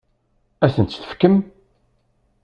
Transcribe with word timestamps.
Ad 0.65 0.69
asent-tt-tefkem? 0.69 1.35